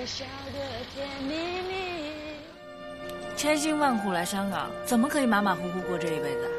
[0.00, 0.58] 微笑的
[0.94, 1.74] 甜蜜蜜。
[3.36, 6.50] 千辛万苦来香港，怎么可以马马虎虎过这一辈子？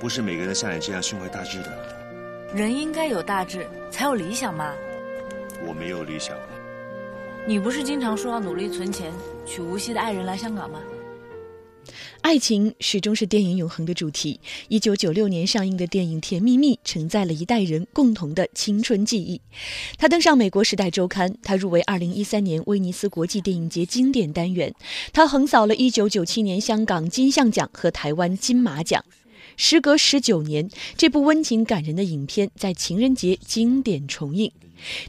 [0.00, 1.70] 不是每个人像你这样胸怀大志的。
[2.52, 4.74] 人应该有大志，才有理想嘛？
[5.64, 6.36] 我没有理想。
[7.46, 9.12] 你不是经常说要努力存钱，
[9.44, 10.80] 娶无锡的爱人来香港吗？
[12.26, 14.40] 爱情始终是电影永恒的主题。
[14.66, 19.40] 一九九六年上映的电影《甜蜜蜜》承载了一代人共同的青春记忆。
[19.96, 24.74] 它登上美国《时代周刊》，它入围二零一三年威尼斯国际电影节经典单元，
[25.12, 29.04] 它横扫了一九九七年香港金像奖和台湾金马奖。
[29.56, 34.50] 时隔十九年，这部温情感人的影片在情人节经典重映。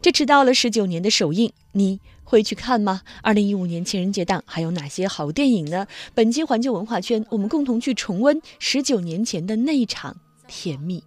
[0.04, 2.00] 这迟到了十九年的首映，你？
[2.30, 3.04] 会去看吗？
[3.22, 5.88] 二零一五年情人节档还有哪些好电影呢？
[6.14, 11.02] 本期环球文化圈，我们共同去重温十九年前的那一场甜蜜。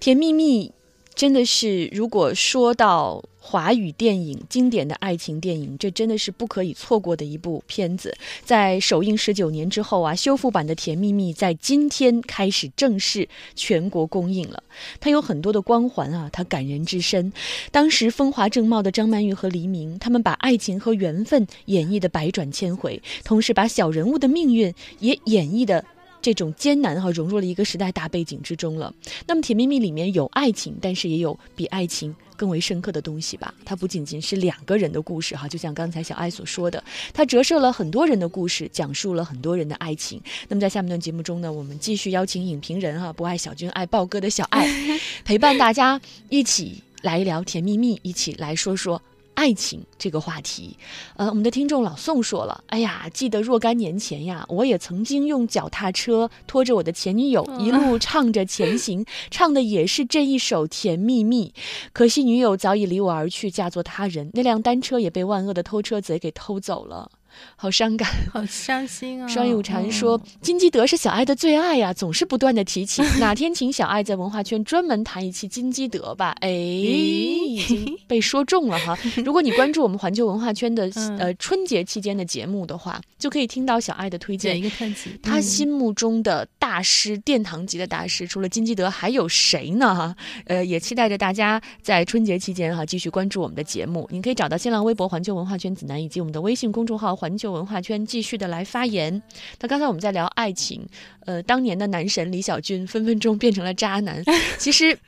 [0.00, 0.74] 甜蜜蜜，
[1.14, 3.22] 真的是，如果说到。
[3.52, 8.16] 华语电影经典的爱情电影，这真的是不可以错过的一部片子。
[8.46, 14.62] 在首映十九年之后啊，修复版的《甜蜜蜜》在今天开始正式全国公映了。
[15.00, 17.30] 它有很多的光环啊，它感人至深。
[17.70, 25.84] 当时风华正茂的张曼玉和黎明，他们把爱情和缘分演绎的百转千回，同时把小人物的命运也演绎的
[26.22, 28.94] 这种艰难哈，融入了一个时代大背景之中了。
[29.26, 32.14] 那么《甜蜜蜜》里面有爱情，但是也有比爱情。
[32.34, 36.82] 更为深刻的东西吧，它不仅仅是两个人的故事哈，就像刚才小爱所说的，
[37.14, 40.20] 它折射了很多人的故事，讲述了很多人的爱情。
[40.48, 44.66] 那么在下面段节目中呢，我们继续邀请影评人哈，不爱小军爱豹哥的小爱，
[45.24, 49.00] 陪伴大家一起来聊甜蜜蜜，一起来说说。
[49.34, 50.76] 爱情这个话题，
[51.16, 61.52] 呃，我们的听众老宋说了，哎呀，记得若干年前呀，我也曾经用脚踏车拖着我的前女友，一路唱着前行， 唱的也是这一首《甜蜜蜜》。
[61.92, 67.10] 可惜女友早已离我而去，嫁作他人，那辆单车也被万恶的偷车贼给偷走了。
[67.56, 69.28] 好伤感，好伤心啊！
[69.28, 73.02] 双友禅说：“金基德是小爱的最爱呀，总是不断的提起。
[73.18, 78.98] 哪天请小爱在文化圈专门谈一期金基德吧？”哎，已经 被说中了哈。
[79.24, 84.58] 如果你关注我们环球文化圈的呃春节期间的节目的话，就可以听到小爱的推荐。
[84.58, 89.94] 一个特辑，他心目中的大师，殿堂级的大师，除了金基德还有谁呢？
[89.94, 90.16] 哈，
[90.46, 94.08] 呃，也期待着大家在春节期间哈继续关注我们的节目。
[94.10, 97.16] 你可以找到新浪微博环球文化圈子南以及我们的微信公众号。
[97.22, 99.22] 环球文化圈继续的来发言。
[99.60, 100.84] 那刚才我们在聊爱情，
[101.24, 104.20] 呃，当年的男神李小军分分钟变成了渣男。
[104.58, 104.98] 其实，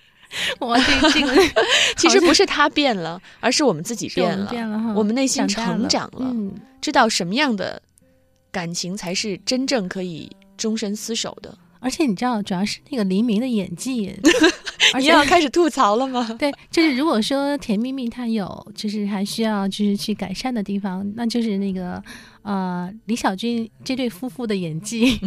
[0.61, 1.43] 我这个
[1.99, 6.33] 其实不是他变了，而是我们自己变了，变了，我们内心成长了，
[6.81, 7.83] 知道什么样的
[8.53, 11.59] 感情才是真正可以终身厮守的。
[11.85, 14.11] 而且你知道，主要是那个黎明的演技。
[14.99, 16.35] 你要开始吐槽了吗？
[16.39, 22.03] 对，就是如果说《甜蜜蜜》它有就是还需要就是去改善的地方，那就是那个
[22.43, 25.19] 呃李小军这对夫妇的演技，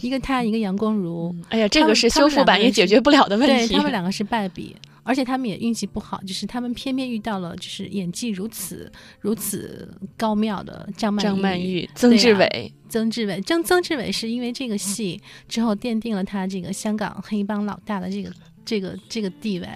[0.00, 3.74] 一个他一个杨光如，哎呀，这个是修复版也解决不了的问题。
[3.74, 4.74] 他们两个是败笔，
[5.06, 8.90] 而且他们也运气不好，就是他们偏偏遇到了就是演技如此
[9.20, 13.40] 如此高妙的张曼张曼玉、曾志伟、曾志伟。
[13.40, 18.30] 曾曾志伟是因为这个戏之后奠定了他这个香港黑帮老大的这个。
[18.66, 19.68] 这个这个地位，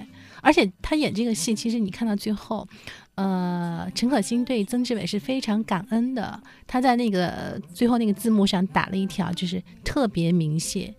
[0.42, 2.66] 而且他演这个戏，其实你看到最后，
[3.14, 6.42] 呃，陈可辛对曾志伟是非常感恩的。
[6.66, 10.92] 他在那个最后那个字幕上打了一条，就是特别明谢。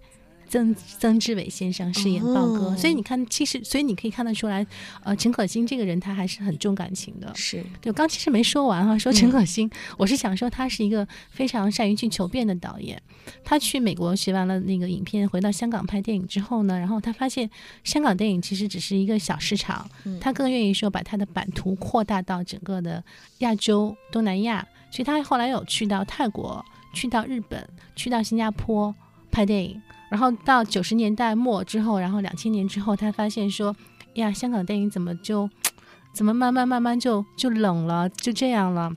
[0.51, 4.67] 曾曾志伟先生饰演豹哥，所以你看，其实所以你可以看得出来，
[5.01, 7.31] 呃，陈可辛这个人他还是很重感情的。
[7.33, 13.01] 是，就刚其实没说完哈，说陈可辛，我是想说他是一个非常善于去求变的导演。
[13.45, 17.49] 他去美国学完了那个影片，回到香港拍电影之后呢，然后他发现
[17.85, 23.01] 香港电影其实只是一个小市场，他更愿意说把他的版图扩大到整个的
[23.37, 24.67] 亚洲、东南亚。
[24.91, 26.61] 所以他后来有去到泰国、
[26.93, 27.65] 去到日本、
[27.95, 28.93] 去到新加坡
[29.31, 29.81] 拍电影。
[30.09, 33.73] 然后到九十年代末之后，然后两千年之后，他发现说，
[34.15, 35.49] 呀，香港电影怎么就，
[36.13, 38.91] 怎么慢慢慢慢就就冷了，就这样了。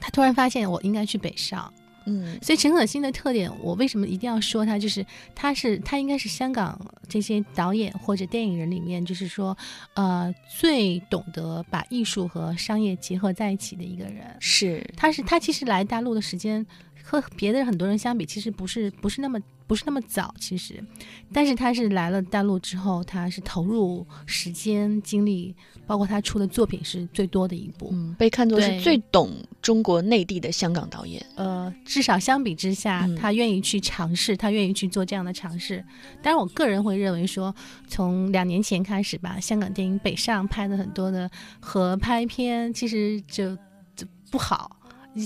[0.00, 1.72] 他突然发现，我应该去北上。
[2.06, 4.78] 嗯，所以陈可辛的特点，我为什么一定要说他？
[4.78, 6.78] 就是他是他应该是香港
[7.08, 9.56] 这些导演或者电影人里面，就是说，
[9.94, 14.36] 呃，最懂得把艺术和商业结合在一起的一个人。
[14.38, 16.66] 是，他是他其实来大陆的时间
[17.04, 19.38] 和别的很多人相比，其实不是不是那么。
[19.66, 20.78] 不是那么早，其实，
[21.32, 25.56] 但是他是来了大陆之后，他是投入时间精力，
[25.86, 29.30] 包括他出的作品是最多的一部，嗯被看作是最懂
[29.62, 31.24] 中国内地的香港导演。
[31.34, 35.82] 呃，至少相比之下，嗯他愿意去尝试，他愿意去做这样的尝试。
[36.22, 37.52] 当然，我个人会认为说，
[37.88, 43.56] 从两年前开始吧，香港电影北上拍的很多的合拍片，其实就
[43.96, 44.73] 就不好，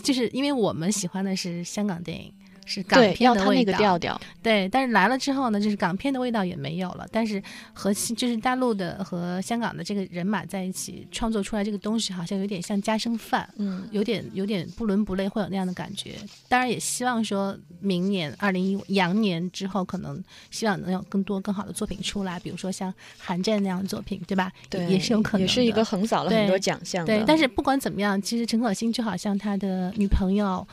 [0.03, 2.33] 就是因为我们喜欢的是香港电影。
[2.69, 4.21] 是港对，片要他那个的味道，调调。
[4.43, 7.07] 对，但是来了之后呢，就是港片的味道也没有了。
[7.11, 7.43] 但是
[7.73, 16.17] 和西就是大陆的和香港的这个人马在一起创作出来这个东西，好像有点像家生饭，嗯，有点有点不伦不类，会有那样的感觉。
[16.49, 24.53] 当然也希望说明年二零一羊年之后，可能希望能有更多更好的作品出来，比如说像《寒战》那样的作品，对吧？
[24.69, 27.17] 对，也是有可能的，也是一个横扫了很多奖项的。
[27.17, 30.67] 对，但是不管怎么样，其实陈可辛就好像他的女朋友，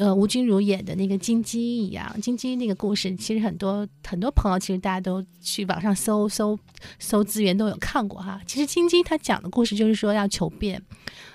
[0.00, 6.58] 呃，吴君如演的那个金鸡一样，金鸡那个故事，其实很多很多朋友其实大家都去网上搜搜
[6.98, 8.40] 搜资源都有看过哈。
[8.46, 10.82] 其实金鸡它讲的故事就是说要求变，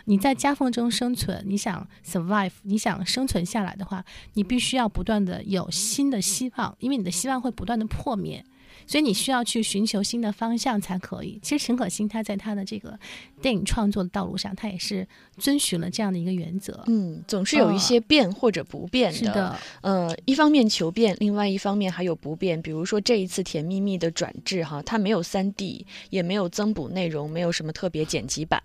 [0.05, 4.03] 你在夹缝中生存，你想 survive，你想生存下来的话，
[4.33, 8.43] 你必须要不断的有新的希望，因为你的希望会不断的破灭。
[8.87, 11.39] 所以你需要去寻求新的方向才可以。
[11.41, 12.97] 其实陈可辛他在他的这个
[13.41, 16.83] 电影创作的道路上，他也是遵循了这样的一个原则。
[16.87, 19.17] 嗯，总是有一些变或者不变的。
[19.17, 22.61] 是的，呃，一方面求变，另外一方面还有不变。
[22.61, 28.61] 比如说这一次《甜蜜蜜》的转制，哈，它没有三 D，也没有增补内容，没有什么特别剪辑版。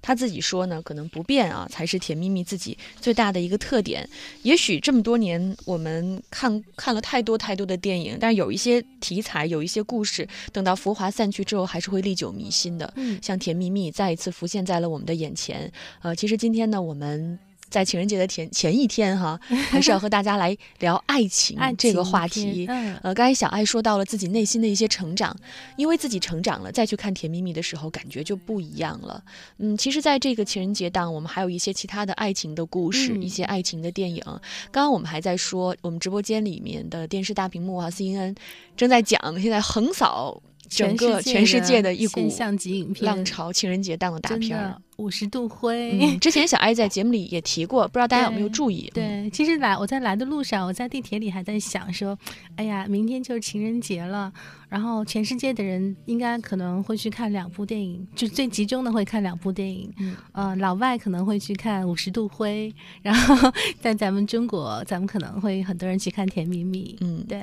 [0.00, 4.08] 他自己说呢，可能不变啊，才是《甜蜜蜜》自己最大的一个特点。
[4.42, 12.92] 也许这么多年我们看看了太多太多的电影，但是有一些题材，有一些故事，等到浮华散去之后，还是会历久弥新的。
[12.96, 15.72] 嗯，像《甜蜜蜜》再一次浮现在了我们的眼前。
[16.02, 17.38] 呃，其实今天呢，我们
[17.68, 19.38] 在情人节的前前一天哈，
[19.70, 22.66] 还是要和大家来聊爱情这个话题。
[22.68, 25.36] 嗯，呃，刚才小爱说到了自己内心的一些成长，
[25.76, 29.22] 因为自己成长了，再去看《甜蜜蜜》的时候，感觉就不一样了。
[29.58, 34.22] 嗯，其实，在这个情人节档，我们还有一些其他的爱情的故事，嗯一些爱情的电影。
[34.70, 38.36] 刚刚我们还在说，我们直播间里面的电视大屏幕啊，CNN
[38.76, 44.80] 正在讲现在横扫整个全世界的一股现象级影片浪潮，情人节档的大片儿。
[44.98, 45.98] 五十度灰。
[46.00, 48.88] 嗯，之前小艾在节目里也提过，不知道大家有没有注意？
[48.94, 52.16] 嗯，对，其实来我在来的路上，我在地铁里还在想说，
[52.54, 54.32] 哎呀，明天就是情人节了，
[54.68, 59.92] 然后全世界的人应该可能会去看两部电影，就最集中的会看两部电影。
[59.98, 62.72] 嗯呃，老外可能会去看《五十度灰》，
[63.02, 63.52] 然后
[63.82, 66.96] 在咱们中国，咱们可能会很多人去看《甜蜜蜜》。
[67.04, 67.42] 嗯，对，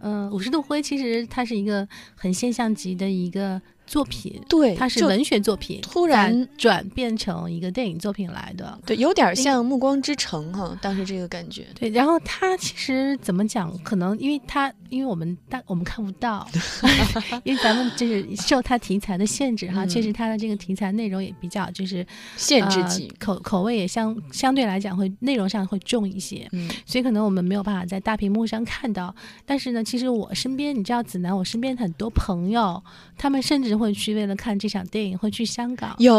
[0.00, 8.78] 嗯、五十度灰其实它是一个很现象级的一个作品，对，它是文学作品，突然转转变成一个电影作品来的。
[8.86, 11.66] 对，有点像《暮光之城》哈，当时这个感觉。
[11.74, 13.76] 对，然后它其实怎么讲？
[13.82, 16.48] 可能因为它，因为我们大我们看不到，
[17.42, 22.06] 因为咱们就是受它题材的限制哈，嗯确实它的这个题材内容也比较就是
[22.36, 29.12] 限制级呃、口口味也相相对来讲会内容上会重一些，嗯，所以可能我们没有办法在大屏幕上看到。
[29.44, 32.80] 但是呢，其实我身边你知道，子楠，我身边很多朋友，
[33.18, 36.14] 他们甚至会去为了看这场电影会去香港，有，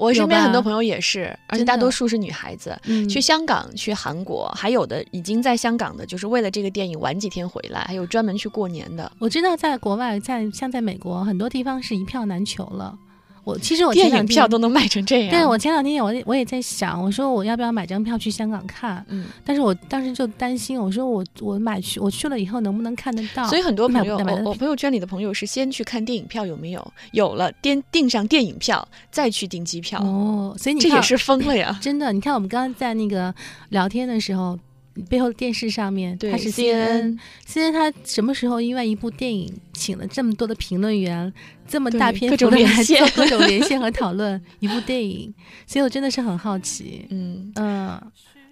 [0.00, 2.76] 我身边很多朋友也是，而且大多数是女孩子。
[2.86, 9.10] 嗯，去香港、去韩国，还有的已经在香港的，就是为了这个电影晚几天回来，还有专门去过年的。
[9.20, 12.98] 我知道在国外，在像在美国，很多地方是一票难求了。
[13.46, 15.30] 我其实我电影票都能卖成这样。
[15.30, 19.06] 对我前两天我也我也在想，我说我要不要买张票去香港看？
[19.08, 23.46] 嗯，但是我当时就担心，我说我我买去我去了以后能不能看得到？
[23.46, 31.78] 所以很多朋友，我我朋友圈里的朋友是先去看电影票有没有，有了订订上电影票，再去订机票，哦，所以你这也是疯了呀。
[31.80, 32.12] 真的。
[32.12, 33.32] 你看我们刚刚在那个
[33.68, 34.58] 聊天的时候，
[35.08, 41.32] 背后的电视上面对它是 CNN CNN，CNN 它什么时候因为一部电影请了这么多的评论员，
[41.68, 45.32] 这么大篇幅的来连线做各种连线和 讨论一部电影？
[45.66, 47.06] 所以我真的是很好奇。
[47.10, 48.00] 嗯，嗯，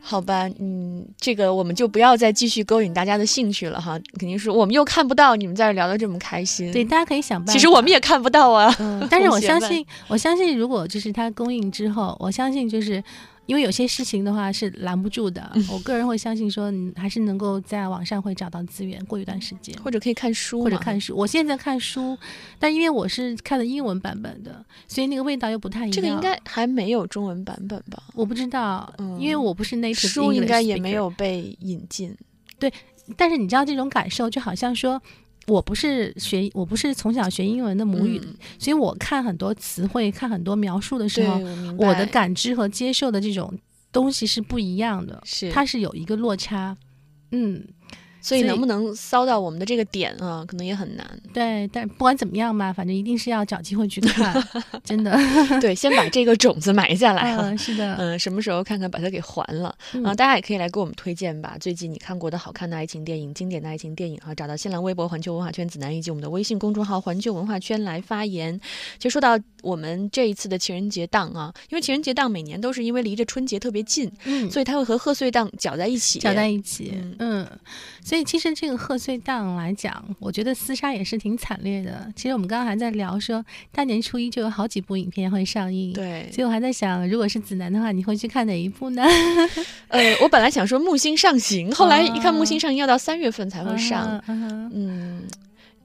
[0.00, 3.98] 好吧，嗯，这个我们就不要再继续勾引大家的兴趣了哈。
[4.18, 6.70] 肯定是我们又看不到你们在这聊得这么开心。
[6.70, 7.52] 对，，大家可以想办法。
[7.52, 8.74] 其实我们也看不到啊。
[8.80, 13.02] 嗯，但是我相信，我相信，如果就是它公映之后，我相信就是
[13.46, 15.50] 因为有些事情的话是拦不住的。
[15.54, 19.76] 嗯我个人会相信说，你还是能够在网上会找到资源，过一段时间。
[19.82, 22.16] 或者可以看书，或者看书，我现在看书，
[22.58, 25.92] 但因为我是看的英文版本的，所以那个味道又不太一样。
[25.92, 28.02] 这个应该还没有中文版本吧？
[28.14, 32.16] 我不知道，嗯因为我不是 native 书应该也没有被引进。
[32.58, 32.72] 对
[33.16, 35.00] 但是你知道这种感受，就好像说。
[35.46, 41.38] 我不是学，我不是从小学英文的母语，嗯所以我看很多词汇、看很多描述的时，候，
[41.78, 41.86] 我。
[41.86, 43.52] 我的感知和接受的这种
[43.92, 46.76] 东西是不一样的，是它是有一个落差。
[47.30, 47.62] 嗯，
[48.24, 51.06] 所以能不能骚到我们的这个点啊，可能也很难。
[51.34, 54.42] 对，但不管怎么样吧，反正一定是要找机会去看，
[54.82, 55.14] 真的。
[55.60, 60.14] 对，先把这个种子埋下来 是的，嗯，什么时候看看把它给还了嗯啊？
[60.14, 68.58] 大家也可以来给我们推荐吧，最近你看过的好看的爱情电影、经典的爱情电影啊，找到新浪微博“环球文化圈子南”以及我们的微信公众号“环球文化圈”来发言。
[68.98, 76.18] 其实说到我们这一次的情人节档啊，因为情人节档每年都是因为离着春节特别近，嗯，所以它会和贺岁档搅在一起。
[76.20, 77.48] 搅在一起，嗯嗯，
[78.14, 82.08] 所以其实这个贺岁档来讲，我觉得厮杀也是挺惨烈的。
[82.14, 89.02] 其实我们刚刚还在聊说，大年初一就有好几部影片会上映，，对，所以我还在想，如果是子楠的话，你会去看哪一部呢？
[89.88, 95.24] 呃，我本来想说木星上行，后来一看木星上行要到三月份才会上，嗯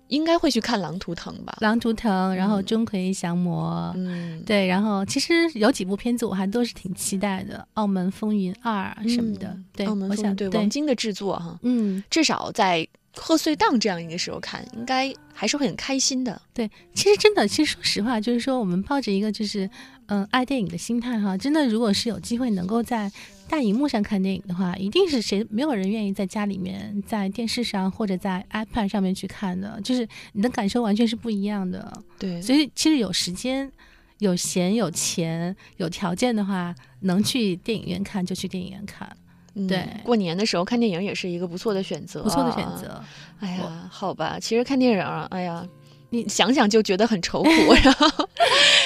[0.09, 1.57] 应该会去看《狼图腾》吧。
[1.61, 3.91] 狼图腾，然后嗯钟馗降魔。
[3.95, 9.47] 嗯，对，然后其实有几部片子我还都是挺期待的，《澳门风云二》什么的。
[9.47, 16.41] 嗯对，澳门风我想对对王晶的制作哈，嗯，至少在贺岁档这样一个时候看，应该还是会很开心的。
[16.53, 19.69] 对，其实真的，其实说实话，就是说我们抱着一个就是
[20.09, 23.11] 嗯、呃爱电影的心态哈，真的，如果是有机会能够在
[23.47, 32.03] 大荧幕上看电影的话，一定是谁没有人愿意在家里面在电视上或者在 iPad 上面去看的，就是你的感受完全是不一样的。
[32.19, 33.71] 对所以其实有时间、
[34.19, 39.09] 有闲、有钱、有条件的话，能去电影院看就去电影院看，
[39.55, 42.63] 嗯对过年的时候看电影也是一个不错的选择，不错的选。
[42.77, 43.03] 择。
[43.39, 45.65] 哎呀，好吧，其实看电影啊，哎呀，
[46.11, 47.49] 你想想就觉得很愁苦。
[47.83, 48.28] 然后，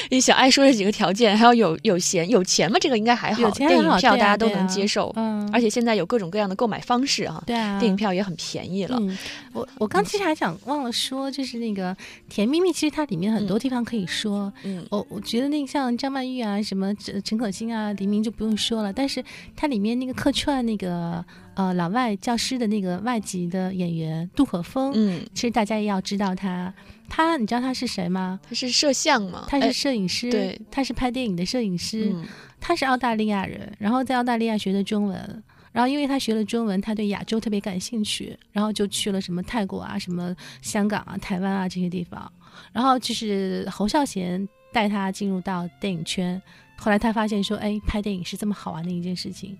[0.09, 8.97] 你小爱说这几个条件，还要有有闲有钱吗，这个应该还好，有钱电影票大家都能接受，嗯，而且现在有各种各样的购买方式啊，对啊，电影票也很便宜了。
[8.99, 9.17] 嗯，
[9.53, 11.93] 我我刚其实还想忘了说，就是那个
[12.29, 14.51] 《甜蜜蜜》，其实它里面很多地方可以说。
[14.63, 19.23] 嗯我我觉得那个像张曼玉啊，什么陈陈可辛啊、黎明就不用说了，但是
[19.55, 21.23] 它里面那个客串那个
[21.55, 26.73] 呃老外教师的那个外籍的演员杜可风，嗯，其实大家也要知道他，
[27.15, 28.39] 他你知道他是谁吗？
[28.41, 29.45] 他是摄像嘛？
[29.47, 32.25] 他是哎摄影师，对，他是拍电影的摄影师，嗯
[32.59, 42.31] 他是澳大利亚人，然后在澳大利亚学的中文，然后因为他学了中文，他对亚洲特别感兴趣，然后就去了什么泰国啊、什么香港啊、台湾啊这些地方，
[42.71, 46.41] 然后就是侯孝贤带他进入到电影圈，
[46.79, 49.55] 后来他发现说，哎，拍电影是这么好玩的一件事情，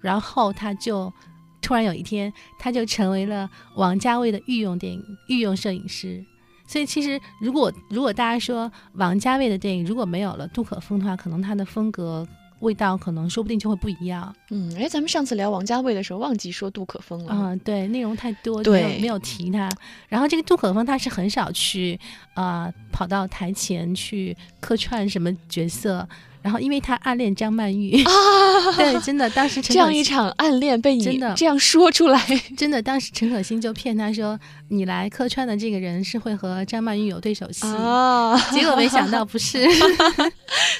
[0.00, 1.12] 然后他就。
[1.60, 6.22] 突然有一天，他就成为了王家卫的御用电影御用摄影师。
[6.66, 12.26] 所以其实，如果如果大家说王家卫的电影如果没有了杜可风的话，可能他的风格
[12.60, 14.34] 味道可能说不定就会不一样。
[14.50, 17.34] 嗯，哎，咱们上次聊王家卫的时候忘记说杜可风了。
[17.34, 19.68] 嗯，对，内容太多，就没有对没有提他。
[20.08, 21.98] 然后这个杜可风他是很少去
[22.32, 26.08] 啊、呃跑到台前去客串什么角色。
[26.44, 28.04] 然后因为他暗恋张曼玉。
[28.04, 28.10] 啊，
[28.76, 31.32] 对，真的当时陈这样一场暗恋被你真的。
[31.34, 32.22] 这样说出来，
[32.54, 37.66] 真的当时陈可辛就骗他说你来客串的这个人是会和张曼玉有对手戏。
[37.66, 39.66] 啊，结果没想到不是，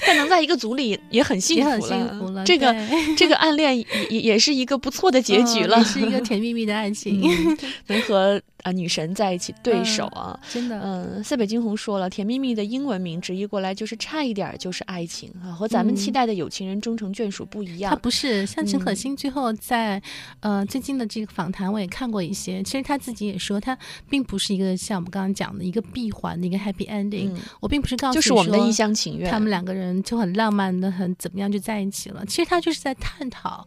[0.06, 2.44] 但能在一个组里也很幸也福很幸福了。
[2.44, 2.74] 这个
[3.16, 7.56] 这个暗恋也也也是一个不错的结局了，嗯也是一个甜蜜蜜的爱情，嗯
[7.86, 10.38] 能和啊女神在一起对手啊。
[10.52, 10.78] 真的。
[10.82, 18.00] 嗯，塞北惊鸿说了，甜蜜蜜的英文名直译过来就是差一点儿就是爱情啊，和咱们嗯期待的有情人终成眷属不一样他样。
[18.02, 20.02] 不是像陈可嗯辛，最后在、
[20.40, 23.78] 呃最近的这个访谈我也看过一些，其实他自己也说，他
[24.10, 29.30] 并不是一个像我们刚刚讲的一个闭环的一个 happy ending，、嗯，我并不是告诉你就是我们的一厢情愿。
[29.30, 32.24] 他们两个人就很浪漫的很怎么样就在一起了。
[32.26, 33.66] 其实他就是在探讨，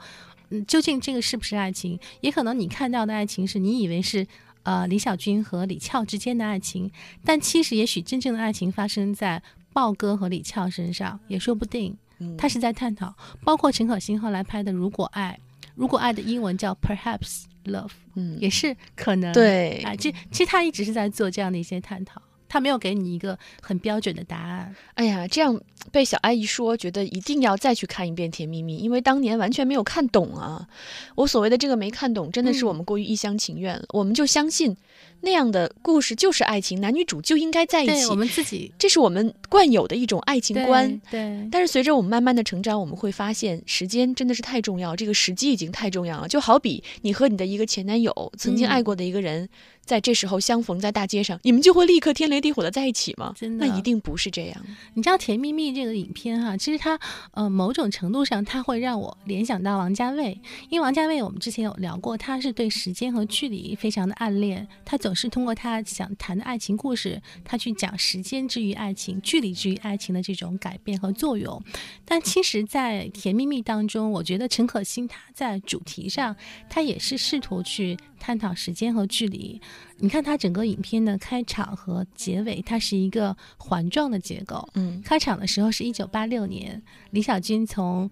[0.50, 2.00] 嗯，究竟这个是不是爱情？
[2.22, 4.26] 也可能你看到的爱情是你以为是
[4.64, 6.92] 呃李小军和李翘之间的爱情，
[7.24, 9.42] 但其实也许真正的爱情发生在
[9.78, 11.96] 豹哥和李翘身上，也说不定。
[12.18, 15.40] 嗯他是在探讨，包括陈可辛后来拍的《如果爱》，
[15.76, 19.32] 如果爱的英文叫 Perhaps Love，嗯，也是可能。
[19.34, 24.76] 对啊，其其实他一直是在做这样的一些探讨，他没有给你一个很标准的答案。
[24.96, 25.60] 哎呀，这样
[25.92, 30.68] 被小阿姨说，觉得一定要再去看一遍《甜蜜蜜》，因为当年完全没有看懂啊。
[31.16, 33.86] 我所谓的这个没看懂，真的是嗯我们过于一厢情愿了。
[33.90, 34.76] 我们就相信
[35.22, 40.90] 那样的故事就是爱情，男女主就应该在一起对我，们自己这是我们惯有的一种爱情观。
[41.10, 46.28] 对对但是随着我们慢慢的成长，我们会发现时间真的是太重要，这个时机已经太重要了。
[46.28, 49.48] 就好比你和你的一个前男友曾经嗯爱过的一个人，
[49.88, 53.34] 在这时候相逢在大街上，你们就会立刻天雷地火的在一起吗？
[53.36, 54.66] 真的那一定不是这样。
[54.94, 57.00] 你知道《甜蜜蜜》这个影片哈，其实它
[57.32, 60.40] 呃某种程度上它会让我联想到王家卫，
[60.70, 71.64] 因为王家卫我们之前有聊过，他是对时间和距离非常的暗恋，他总是通过他想谈的爱情故事，他去讲时间之于爱情、距离之于爱情的这种改变和作用。
[72.04, 76.36] 但其实，在《甜蜜蜜》当中，我觉得陈可辛他在主题上，
[76.70, 79.60] 他也是试图去探讨时间和距离。
[79.98, 84.68] 你看它整个影片的开场和结尾，它是一个环状的结构。
[84.74, 86.82] 嗯开场的时候是一九八六年，
[87.12, 88.10] 李小军从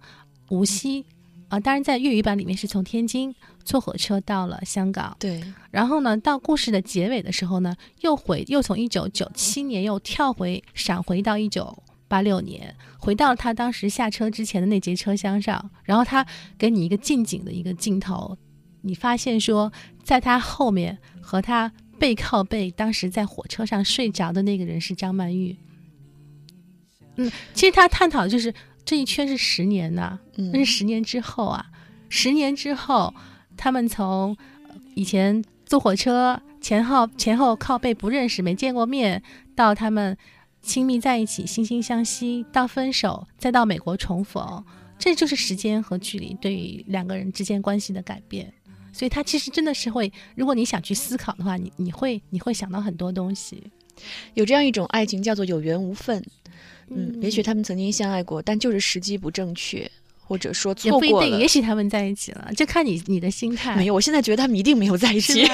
[0.50, 1.06] 无锡
[1.48, 3.34] 啊、当然在粤语版里面是从天津
[3.64, 16.26] 坐火车到了香港，对，然后呢，到故事的结尾的时候呢，又回又从一九九七年又跳回闪回到一九八六年，回到他当时下车之前的那节车厢上，然后他
[16.58, 18.36] 给你一个近景的一个镜头，
[18.86, 19.74] 你发现说，
[20.04, 25.58] 在他后面和他背靠背，当时在火车上睡着的那个人是张曼玉。
[27.16, 31.66] 嗯，其实他探讨的就是这一圈是十年呐、嗯那是十年之后啊，
[32.10, 33.14] 十年之后，
[33.58, 34.38] 他们从
[34.70, 39.24] 呃以前坐火车前后前后靠背不认识没见过面，
[39.56, 40.18] 到他们
[40.62, 44.64] 亲密在一起惺惺相惜，到分手，再到美国重逢，
[45.00, 48.54] 这就是时间和距离对于两个人之间关系的改变。
[48.96, 53.62] 所以，他其实真的是会，如果你想去思考的话，你你会你会想到很多东西。
[54.36, 56.24] 有这样一种爱情叫做有缘无分。
[56.90, 59.90] 嗯，也许他们曾经相爱过，但就是时机不正确，
[60.22, 61.48] 或者说也不一定，也。
[61.48, 63.76] 许他们在一起了，就看你你的心态。
[63.76, 65.46] 没有，我现在觉得他们一定没有在一起。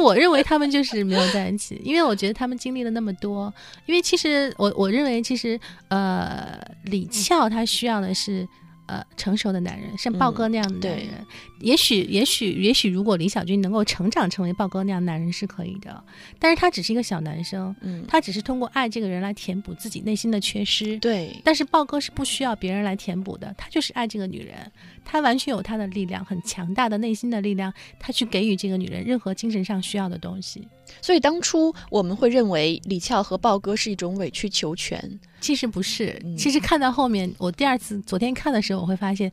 [0.00, 3.52] 我认为他们就是没有在一起，因为我觉得他们经历了那么多。
[3.86, 8.46] 因为其实我我认为，其实呃，李翘他需要的是
[8.86, 11.26] 呃成熟的男人，像豹哥那样的男人。
[11.60, 16.04] 也许也许也许，如果李小军能够成长成为豹哥那样的男人是可以的，
[16.38, 20.98] 但是他只是一个小男生，嗯，他只是通过爱这个人来填补自己内心的缺失。
[20.98, 24.70] 对，但是豹哥是不需要别人来填补的，他就是爱这个女人，
[25.08, 30.66] 他完全有他的力量，很强大的内心的力量，他去给予这个女人任何精神上需要的东西。
[31.00, 35.18] 所以当初我们会认为李翘和豹哥是一种委曲求全。
[35.40, 39.30] 其实不是，嗯其实看到后面，我第二次昨天看的时候，我会发现，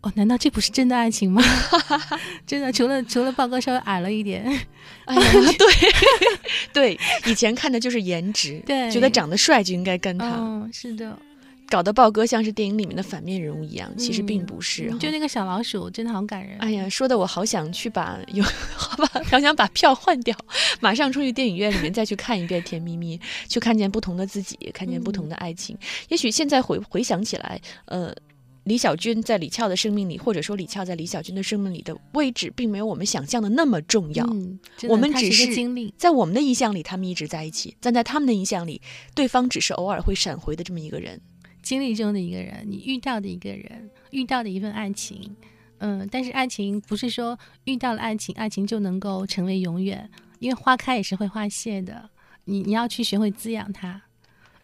[0.00, 1.42] 哦，难道这不是真的爱情吗？
[2.46, 4.44] 真的，除了除了豹哥稍微矮了一点，
[5.04, 5.22] 哎呀，
[5.58, 5.68] 对
[6.96, 11.18] 对，以前看的就是颜值，对觉得长得帅就应该跟他，嗯，是的，
[11.72, 14.98] 搞得豹哥像是电影里面的反面人物一样，其实嗯并不是哈。
[14.98, 16.58] 就那个小老鼠真的好感人。
[16.58, 18.44] 哎呀，说的我好想去把有，
[18.76, 20.36] 好吧，好想把票换掉，
[20.82, 23.16] 马上冲去电影院里面再去看一遍《甜蜜蜜》，
[23.48, 25.74] 去看见不同的自己，看见不同的爱情。
[26.10, 28.14] 也许现在回回想起来，呃，
[28.64, 34.26] 李小军在李翘的生命里，或者说李翘在李小军的生命里的位置，并没有我们想象的那么重要。
[34.26, 35.46] 嗯，我们只是
[35.96, 38.82] 在我们的印象里，他们一直在一起；但在他们的印象里，
[39.14, 41.18] 对方只是偶尔会闪回的这么一个人。
[41.62, 45.36] 经历中的一个人，你遇到的一个人，遇到的一份爱情，
[45.78, 52.10] 嗯，但是爱情不是说遇到了爱情，爱情就能够成为永远，因为花开也是会花谢的，
[52.44, 54.02] 你你要去学会滋养它。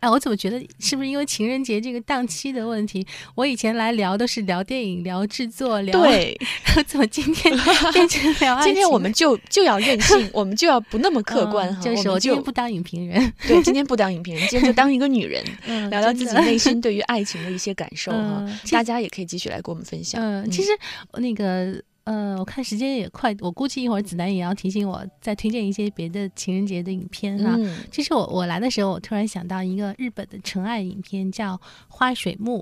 [0.00, 3.06] 哎，我怎么觉得是不是因为情人节这个档期的问题？
[3.34, 6.38] 我以前来聊都是聊电影、聊制作、聊，对，
[6.86, 7.52] 怎么今天
[7.92, 8.72] 变成聊爱情？
[8.72, 11.80] 今天我们就就要任性， 我们就要不那么客观哈。
[11.80, 18.58] 嗯就是我今天不当影评人，对，今天不当影评人，今天就当一个女人， 嗯，聊聊自己内心对于爱情的一些感受哈嗯。
[18.70, 20.20] 大家也可以继续来跟我们分享。
[20.22, 20.68] 嗯，其实
[21.14, 27.54] 那个呃，我看时间也快，我估计一会儿子楠也要提醒我再推荐一些别的情人节的影片哈。
[27.58, 31.54] 嗯，其实我我来的时候，我突然想到一个日本的纯爱影片，叫
[31.86, 32.60] 《花水木》，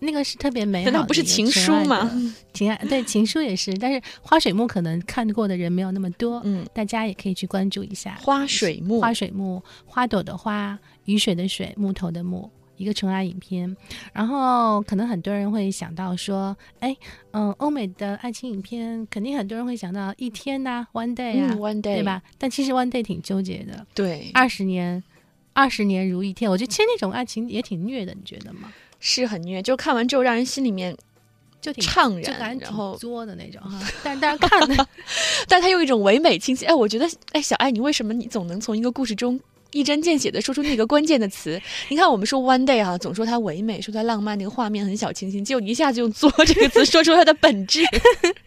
[0.00, 2.10] 那个是特别美好的一个难道不是情书吗？
[2.52, 8.18] 情爱对情书也是，但是花水木可能看过的人没有那么多，嗯，大家也可以去关注一下。
[8.20, 13.76] 花水木，花水木，花朵的花，雨水的水，木头的木，一个纯爱影片。
[14.12, 16.96] 然后可能很多人会想到说，哎，
[17.32, 22.02] 嗯，欧美的爱情影片，肯定很多人会想到一天呐、o n e day 啊，嗯，One Day，对？
[22.02, 22.22] 吧？
[22.38, 25.02] 但其实 One Day 挺纠结的，对，二十年。
[25.56, 28.72] 二十年如一天，我觉得其实那种爱情也挺虐的，你觉得吗？
[28.98, 30.92] 是很虐，就看完之后让人心里面
[31.60, 33.80] 就挺怅就感然，觉然后挺作的那种哈。
[34.02, 34.88] 但 但是看的，
[35.46, 36.64] 但他用一种唯美清晰。
[36.66, 39.38] 哎，我觉得，哎，小爱，你为什么你总能从一个故事中
[39.74, 41.60] 一针见血的说出那个关键的词？
[41.88, 47.82] 你看，我们说 one day 啊，总说它唯美，说它浪漫，那个画面很小清新，结果一下子用“作”这个词说出它的本质。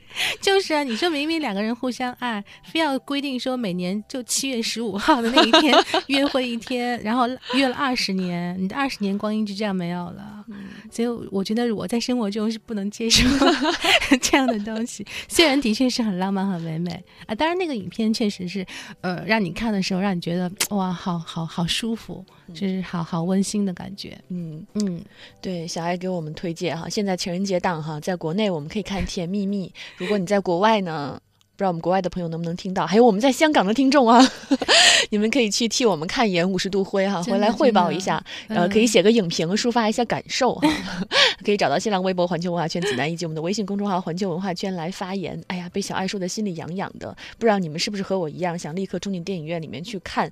[0.42, 5.74] 就是啊，你说明明两个人互相爱，非要规定说每年就七月十五号的那一天
[6.08, 10.46] 约会一天，然后约了二十年，你的二十年光阴就这样没有了。
[10.92, 13.28] 所以我觉得我在生活中是不能接受
[14.22, 15.06] 这样的东西。
[15.28, 18.66] 虽然的确是很浪漫、很唯美啊，当然那个影片确实是，
[19.02, 24.18] 呃，让你看的时候让你觉得哇，好好好舒服，就是好好温馨的感觉。
[24.30, 25.02] 嗯，嗯，
[25.42, 31.20] 对，小爱给我们推荐哈，现在情人节档哈，在国内我们可以看《甜蜜蜜》，如果你在国外呢？
[31.56, 34.22] 不知道我们国外的朋友能不能听到，还有我们在香港的听众啊，
[35.10, 40.70] 你们可以去替我们看一眼《五十度灰》哈，回来汇报一下，呃，可以写个影评，抒发一下感受哈。
[41.44, 45.44] 可以找到新浪微博“环球文化圈子南”以及我们的微信公众号“环球文化圈”来发言。
[45.48, 50.32] 哎呀，被小爱说的心里痒痒的，不知道你们是不是和我一样，想立刻冲进电影院里面去看，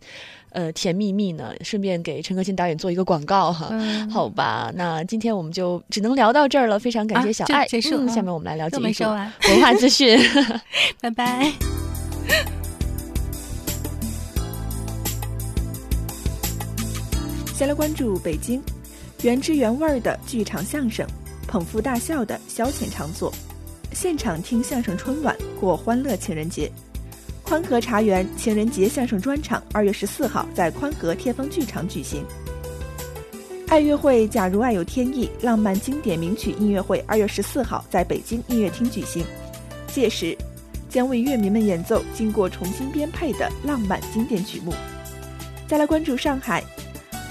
[0.55, 1.53] 呃，《甜蜜蜜》呢？
[1.65, 3.67] 顺便给陈可辛导演做一个广告哈。
[3.71, 7.65] 嗯 好吧，那今天我们就只能聊到这儿了，非常感谢小爱。
[7.65, 10.17] 嗯，结束啊下面我们来了解都一组没说完文化资讯。
[11.01, 11.51] 拜拜。
[17.53, 18.61] 先来关注北京，
[19.23, 21.05] 原汁原味的剧场相声，
[21.47, 23.29] 捧腹大笑的消遣场所，
[23.91, 26.71] 现场听相声春晚，过欢乐情人节。
[27.45, 32.25] 宽和茶园情人节相声专场二月十四号在宽和天方剧场举行。
[33.67, 39.23] 爱乐会《假如爱有天意》浪漫经典名曲音乐会二月十四号在北京音乐厅举行，
[39.87, 40.35] 届时
[40.89, 44.73] 将为乐迷们演奏经过重新编配的浪漫经典曲目。
[45.67, 46.63] 再来关注上海，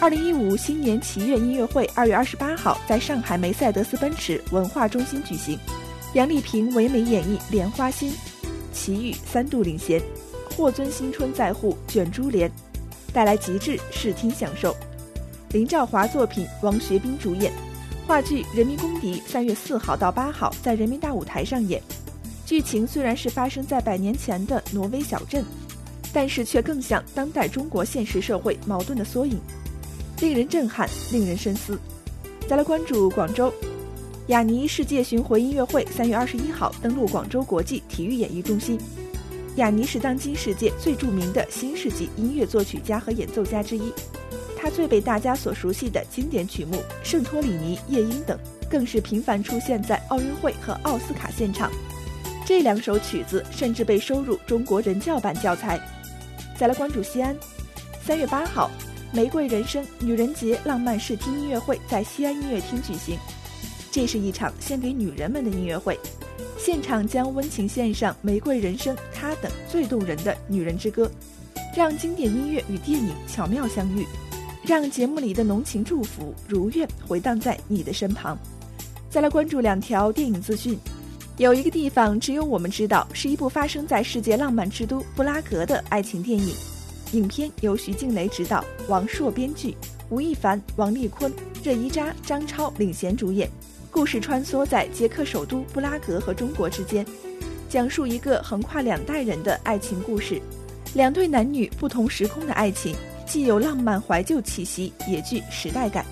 [0.01, 5.59] 二零一五新年祈愿音乐会二月二十八号在上海梅赛德斯奔驰文化中心举行，
[6.13, 8.11] 杨丽萍唯美演绎《莲花心》，
[8.75, 10.03] 齐豫三度领衔，
[10.55, 12.51] 霍尊新春在沪卷珠帘，
[13.13, 14.77] 带来极致视听享受。
[15.51, 17.53] 林兆华作品，王学兵主演，
[18.07, 21.81] 话剧《人民公敌》三月四号到八号在人民大舞台上演。
[22.45, 25.45] 剧情虽然是发生在百年前的挪威小镇，
[26.13, 29.41] 但是却更像当代中国现实社会矛盾的缩影，
[30.21, 31.79] 令人震撼，令人深思。
[32.47, 33.51] 再来关注广州，
[34.29, 38.79] 雅尼世界巡回音乐会三月二十一号登陆广州国际体育演艺中心。
[39.57, 43.93] 雅尼是当今世界最著名的新世纪音乐作曲家和演奏家之一，
[44.57, 48.39] 他最被大家所熟悉的经典曲目《圣托里尼夜莺》等，
[48.71, 51.71] 更是频繁出现在奥运会和奥斯卡现场。
[52.47, 55.79] 这两首曲子甚至被收入中国人教版教材。
[56.57, 57.37] 再来关注西安，
[58.03, 58.71] 三月八号，
[59.15, 63.19] 《玫瑰人生》女人节浪漫视听音乐会在西安音乐厅举行。
[63.95, 65.97] 这是一场献给女人们的音乐会，
[66.59, 71.09] 现场将温情献上《玫瑰人生》她等最动人的女人之歌，
[71.77, 74.05] 让经典音乐与电影巧妙相遇，
[74.67, 78.37] 让节目里的浓情祝福如愿回荡在你的身旁。
[79.09, 80.77] 再来关注两条电影资讯。
[81.37, 86.53] 有一个地方只有我们知道，是一部发生在世界浪漫之都布拉格的爱情电影。
[87.13, 89.77] 影片由徐静蕾执导，王朔编剧，
[90.11, 93.49] 吴亦凡、王丽坤、任依扎、张超领衔主演。
[93.95, 97.07] 故事穿梭在捷克首都布拉格和中国之间，
[97.69, 100.43] 讲述一个横跨两代人的爱情故事。
[100.95, 106.05] 两对男女不同时空的爱情，既有浪漫怀旧气息，也具时代感。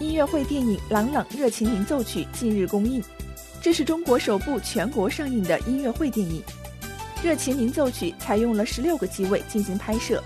[0.00, 3.00] 音乐会电影《朗朗热情鸣奏曲》近日公映。
[3.62, 6.42] 这是中国首部全国上映的音乐会电影，
[7.24, 10.20] 《热情鸣奏曲》采用了十六个机位进行拍摄，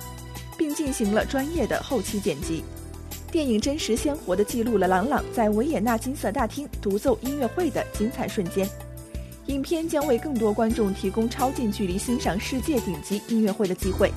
[0.57, 2.65] 并进行了专业的后期剪辑。
[3.31, 8.69] 电影真实鲜活地记录了朗朗在维也纳金色大厅独奏音乐会的精彩瞬间。
[9.47, 14.11] 影片将为更多观众提供超近距离欣赏世界顶级音乐会的机会。